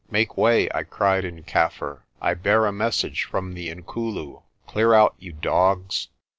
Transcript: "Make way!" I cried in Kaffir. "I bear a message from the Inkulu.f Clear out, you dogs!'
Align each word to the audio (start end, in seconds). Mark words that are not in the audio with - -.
"Make 0.09 0.35
way!" 0.35 0.67
I 0.73 0.81
cried 0.81 1.25
in 1.25 1.43
Kaffir. 1.43 1.99
"I 2.19 2.33
bear 2.33 2.65
a 2.65 2.71
message 2.71 3.25
from 3.25 3.53
the 3.53 3.69
Inkulu.f 3.69 4.41
Clear 4.65 4.95
out, 4.95 5.13
you 5.19 5.31
dogs!' 5.31 6.07